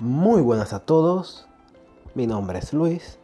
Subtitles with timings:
[0.00, 1.48] Muy buenas a todos,
[2.14, 3.18] mi nombre es Luis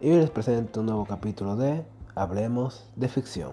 [0.00, 1.84] y hoy les presento un nuevo capítulo de
[2.16, 3.52] Hablemos de Ficción.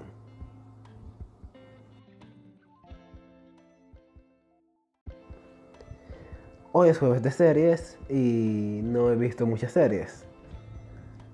[6.71, 10.25] Hoy es jueves de series y no he visto muchas series,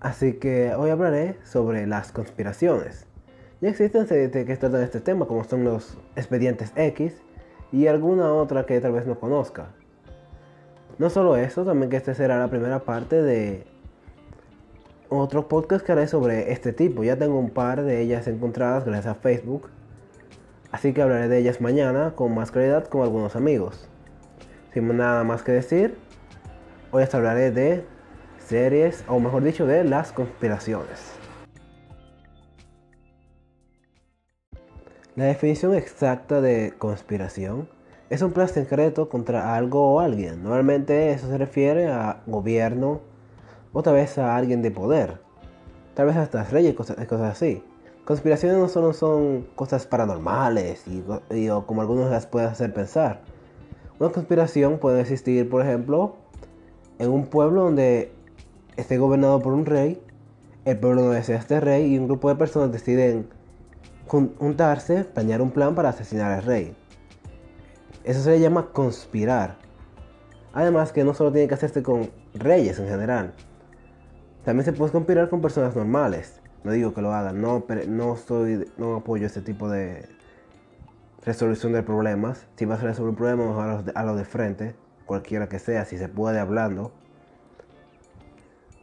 [0.01, 3.05] así que hoy hablaré sobre las conspiraciones.
[3.61, 7.13] Ya existen series que tratan este tema como son los expedientes X
[7.71, 9.71] y alguna otra que tal vez no conozca.
[11.01, 13.63] No solo eso, también que esta será la primera parte de
[15.09, 17.03] otro podcast que haré sobre este tipo.
[17.03, 19.71] Ya tengo un par de ellas encontradas gracias a Facebook.
[20.71, 23.89] Así que hablaré de ellas mañana con más claridad con algunos amigos.
[24.75, 25.97] Sin nada más que decir,
[26.91, 27.83] hoy les hablaré de
[28.37, 31.13] series, o mejor dicho, de las conspiraciones.
[35.15, 37.67] La definición exacta de conspiración
[38.11, 40.43] es un plan secreto contra algo o alguien.
[40.43, 42.99] Normalmente eso se refiere a gobierno
[43.71, 45.21] o tal vez a alguien de poder.
[45.93, 47.63] Tal vez hasta reyes y cosas, así.
[48.03, 50.83] Conspiraciones no solo son cosas paranormales
[51.29, 53.21] y, o como algunos las pueden hacer pensar.
[53.97, 56.17] Una conspiración puede existir, por ejemplo,
[56.99, 58.11] en un pueblo donde
[58.75, 60.03] esté gobernado por un rey,
[60.65, 63.29] el pueblo no desea este rey y un grupo de personas deciden
[64.05, 66.75] juntarse, planear un plan para asesinar al rey.
[68.03, 69.57] Eso se le llama conspirar.
[70.53, 73.33] Además que no solo tiene que hacerse con reyes en general.
[74.43, 76.41] También se puede conspirar con personas normales.
[76.63, 77.63] No digo que lo hagan, no,
[78.17, 80.07] soy, no apoyo este tipo de
[81.25, 82.47] resolución de problemas.
[82.55, 85.97] Si vas a resolver un problema, a los, de, de frente, cualquiera que sea, si
[85.97, 86.91] se puede hablando.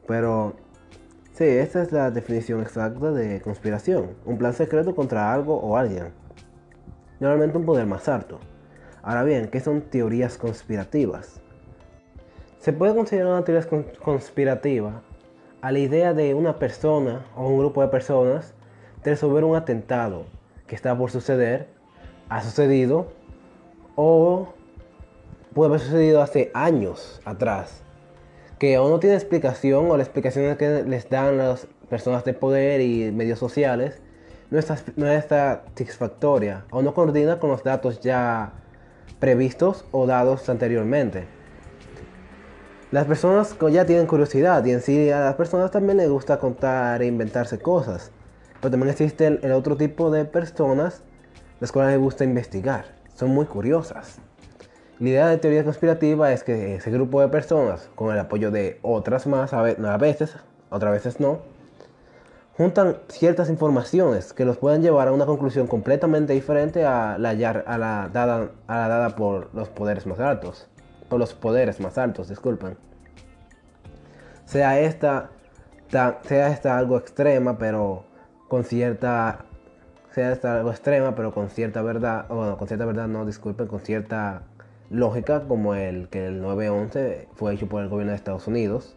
[0.06, 0.56] Pero
[1.38, 4.16] Sí, esta es la definición exacta de conspiración.
[4.24, 6.08] Un plan secreto contra algo o alguien.
[7.20, 8.40] Normalmente un poder más alto.
[9.02, 11.40] Ahora bien, ¿qué son teorías conspirativas?
[12.58, 13.68] Se puede considerar una teoría
[14.02, 15.02] conspirativa
[15.60, 18.54] a la idea de una persona o un grupo de personas
[19.04, 20.26] de resolver un atentado
[20.66, 21.68] que está por suceder,
[22.28, 23.12] ha sucedido
[23.96, 24.48] o
[25.54, 27.82] puede haber sucedido hace años atrás
[28.58, 32.80] que aún no tiene explicación o la explicación que les dan las personas de poder
[32.80, 34.00] y medios sociales
[34.50, 38.52] no está, no satisfactoria o no coordina con los datos ya
[39.18, 41.26] previstos o dados anteriormente.
[42.90, 47.02] Las personas ya tienen curiosidad y en sí a las personas también les gusta contar
[47.02, 48.12] e inventarse cosas.
[48.60, 51.02] Pero también existe el otro tipo de personas
[51.60, 52.86] las cuales les gusta investigar.
[53.14, 54.18] Son muy curiosas.
[55.00, 58.78] La idea de teoría conspirativa es que ese grupo de personas, con el apoyo de
[58.82, 60.34] otras más, a veces,
[60.70, 61.40] otras veces no,
[62.58, 67.78] juntan ciertas informaciones que los pueden llevar a una conclusión completamente diferente a la, a
[67.78, 70.66] la, dada, a la dada por los poderes más altos.
[71.08, 72.76] Por los poderes más altos, disculpen.
[74.44, 75.30] Sea esta,
[75.88, 78.04] sea esta algo extrema, pero
[78.48, 79.44] con cierta
[80.10, 83.78] sea esta algo extrema, pero con cierta verdad, bueno, con cierta verdad no, disculpen, con
[83.78, 84.42] cierta
[84.90, 88.96] lógica como el que el 9-11 fue hecho por el gobierno de Estados Unidos,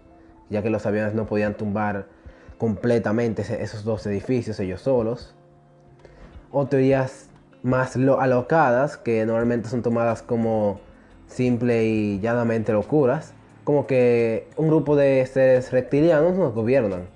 [0.50, 2.08] ya que los aviones no podían tumbar
[2.62, 5.34] completamente esos dos edificios ellos solos.
[6.52, 7.28] O teorías
[7.64, 10.80] más alocadas, que normalmente son tomadas como
[11.26, 13.34] simple y llanamente locuras,
[13.64, 17.08] como que un grupo de seres reptilianos nos gobiernan.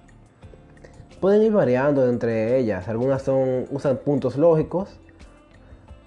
[1.22, 5.00] Pueden ir variando entre ellas, algunas son, usan puntos lógicos,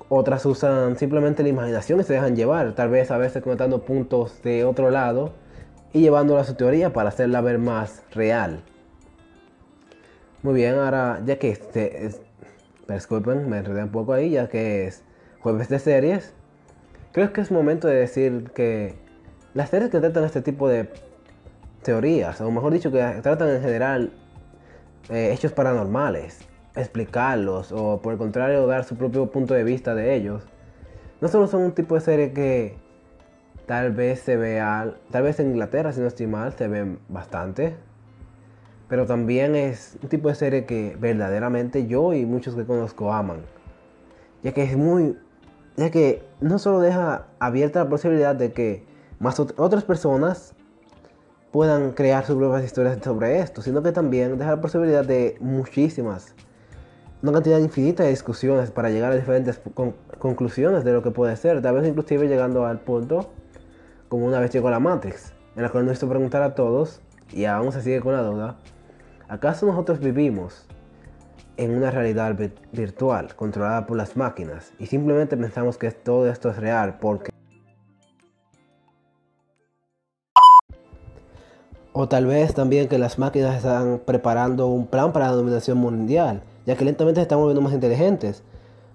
[0.08, 4.42] otras usan simplemente la imaginación y se dejan llevar, tal vez a veces conectando puntos
[4.42, 5.30] de otro lado
[5.92, 8.64] y llevándola a su teoría para hacerla ver más real.
[10.42, 12.10] Muy bien, ahora ya que este,
[12.88, 15.02] disculpen, me enredé un poco ahí, ya que es
[15.40, 16.32] jueves de series,
[17.10, 18.94] creo que es momento de decir que
[19.54, 20.88] las series que tratan este tipo de
[21.82, 24.12] teorías, o mejor dicho, que tratan en general
[25.10, 26.38] eh, hechos paranormales,
[26.76, 30.44] explicarlos o por el contrario dar su propio punto de vista de ellos.
[31.20, 32.76] No solo son un tipo de serie que
[33.66, 37.87] tal vez se vea, tal vez en Inglaterra si no estoy mal, se ven bastante.
[38.88, 43.40] Pero también es un tipo de serie que verdaderamente yo y muchos que conozco aman.
[44.42, 45.16] Ya que es muy,
[45.76, 48.84] ya que no solo deja abierta la posibilidad de que
[49.18, 50.54] más otras personas
[51.50, 56.34] puedan crear sus propias historias sobre esto, sino que también deja la posibilidad de muchísimas
[57.22, 59.60] una cantidad infinita de discusiones para llegar a diferentes
[60.18, 63.30] conclusiones de lo que puede ser, tal vez inclusive llegando al punto
[64.08, 67.44] como una vez llegó la Matrix, en la cual nos hizo preguntar a todos, y
[67.44, 68.56] aún se sigue con la duda,
[69.28, 70.66] ¿acaso nosotros vivimos
[71.56, 72.36] en una realidad
[72.72, 77.30] virtual controlada por las máquinas y simplemente pensamos que todo esto es real porque
[82.00, 86.44] O tal vez también que las máquinas están preparando un plan para la dominación mundial,
[86.64, 88.44] ya que lentamente se están volviendo más inteligentes.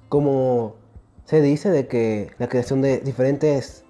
[0.07, 0.75] Como
[1.25, 3.83] se dice de que la creación de diferentes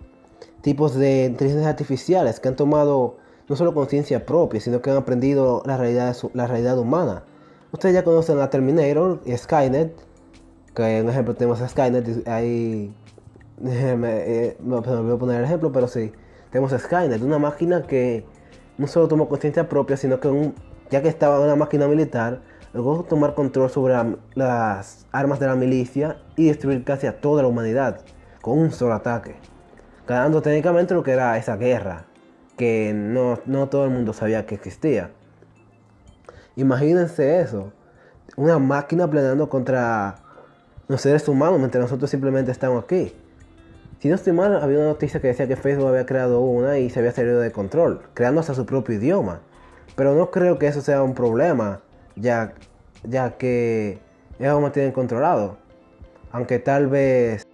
[0.61, 3.17] tipos de inteligencias artificiales que han tomado
[3.47, 7.23] no solo conciencia propia, sino que han aprendido la realidad, la realidad humana.
[7.71, 9.93] Ustedes ya conocen a Terminator y Skynet,
[10.75, 12.93] que en ejemplo tenemos a Skynet, ahí
[13.59, 16.11] me, me, voy a poner el ejemplo, pero sí,
[16.51, 18.25] tenemos a Skynet, una máquina que
[18.77, 20.51] no solo tomó conciencia propia, sino que
[20.89, 22.41] ya que estaba en una máquina militar,
[22.73, 23.95] logró tomar control sobre
[24.35, 28.01] las armas de la milicia y destruir casi a toda la humanidad
[28.41, 29.35] con un solo ataque,
[30.07, 32.05] ganando técnicamente lo que era esa guerra,
[32.57, 35.11] que no, no todo el mundo sabía que existía.
[36.55, 37.73] Imagínense eso,
[38.35, 40.17] una máquina planeando contra
[40.87, 43.13] los seres humanos mientras nosotros simplemente estamos aquí.
[43.99, 46.89] Si no estoy mal, había una noticia que decía que Facebook había creado una y
[46.89, 49.39] se había salido de control, creando hasta su propio idioma.
[49.95, 51.79] Pero no creo que eso sea un problema,
[52.15, 52.53] ya,
[53.03, 53.99] ya que
[54.39, 55.57] ellos me tienen controlado.
[56.31, 57.47] Aunque tal vez...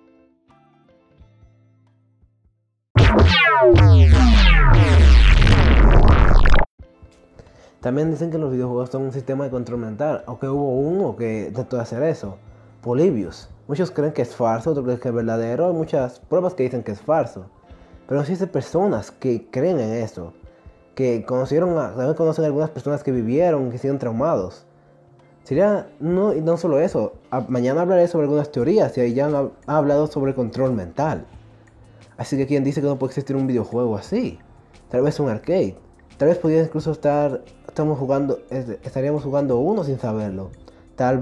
[7.82, 11.16] También dicen que los videojuegos son un sistema de control mental, o que hubo uno
[11.16, 12.38] que intentó hacer eso,
[12.82, 13.50] Polybius.
[13.68, 15.68] Muchos creen que es falso, otros creen que es verdadero.
[15.68, 17.46] Hay muchas pruebas que dicen que es falso.
[18.08, 20.34] Pero existen personas que creen en eso.
[20.96, 24.66] Que conocieron, también conocen algunas personas que vivieron, que siguen traumados.
[25.44, 27.14] Sería, no, y no solo eso,
[27.48, 31.26] mañana hablaré sobre algunas teorías y ahí ya han hablado sobre control mental.
[32.18, 34.38] Así que quien dice que no puede existir un videojuego así,
[34.90, 35.76] tal vez un arcade,
[36.18, 40.50] tal vez podría incluso estar, estamos jugando, estaríamos jugando uno sin saberlo.
[40.96, 41.22] Tal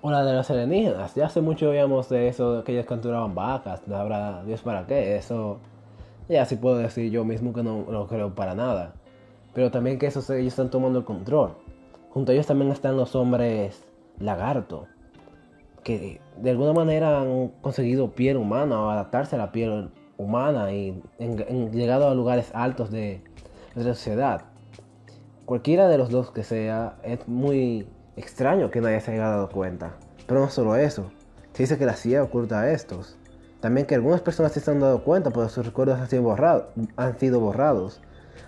[0.00, 1.14] O la de los alienígenas.
[1.14, 3.86] Ya hace mucho veíamos de eso, que ellos capturaban vacas.
[3.86, 5.16] No habrá Dios para qué.
[5.16, 5.58] Eso
[6.28, 8.94] ya sí puedo decir yo mismo que no lo creo para nada.
[9.54, 11.50] Pero también que esos ellos están tomando el control.
[12.10, 13.84] Junto a ellos también están los hombres
[14.18, 14.86] lagarto.
[15.88, 21.02] Que de alguna manera han conseguido piel humana o adaptarse a la piel humana y
[21.18, 23.22] han llegado a lugares altos de,
[23.74, 24.42] la sociedad.
[25.46, 27.86] Cualquiera de los dos que sea es muy
[28.18, 29.92] Extraño que nadie se haya dado cuenta.
[30.26, 31.08] Pero no solo eso,
[31.52, 33.16] se dice que la CIA oculta a estos.
[33.60, 36.64] También que algunas personas se han dado cuenta porque sus recuerdos han sido, borrados,
[36.96, 38.00] han sido borrados.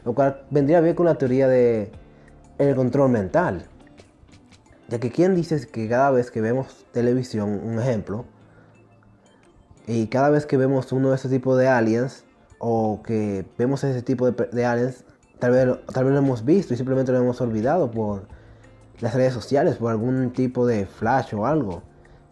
[0.04, 1.92] Lo cual vendría bien con la teoría de
[2.58, 3.62] el control mental.
[4.90, 8.24] Ya que quien dice que cada vez que vemos televisión, un ejemplo,
[9.86, 12.24] y cada vez que vemos uno de ese tipo de aliens,
[12.58, 15.04] o que vemos ese tipo de, aliens,
[15.38, 18.26] tal vez, tal vez lo hemos visto y simplemente lo hemos olvidado por
[19.00, 21.82] las redes sociales por algún tipo de flash o algo.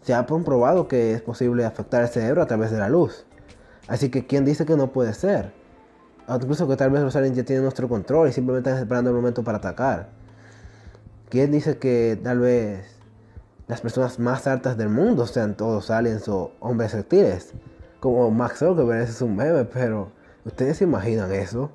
[0.01, 3.25] Se ha comprobado que es posible afectar el cerebro a través de la luz.
[3.87, 5.53] Así que ¿quién dice que no puede ser?
[6.27, 9.11] O incluso que tal vez los aliens ya tienen nuestro control y simplemente están esperando
[9.11, 10.19] el momento para atacar.
[11.29, 12.97] ¿Quién dice que tal vez
[13.67, 17.53] las personas más altas del mundo sean todos aliens o hombres reptiles?
[17.99, 20.11] Como Max Zuckerberg, ese es un meme, pero
[20.43, 21.69] ¿ustedes se imaginan eso?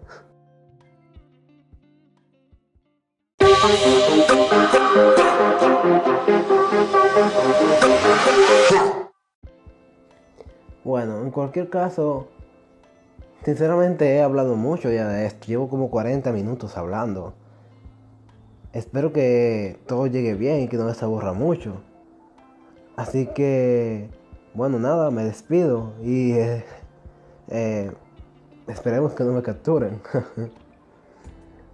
[10.82, 12.27] Bueno, en cualquier caso,
[13.44, 15.46] sinceramente he hablado mucho ya de esto.
[15.46, 17.34] Llevo como 40 minutos hablando.
[18.75, 21.77] Espero que todo llegue bien y que no les aburra mucho.
[22.97, 24.11] Así que,
[24.53, 26.65] bueno, nada, me despido y eh,
[27.49, 27.93] eh,
[28.67, 30.03] esperemos que no me capturen.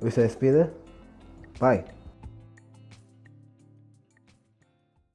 [0.03, 0.71] ¿Y se despide?
[1.59, 2.00] Bye.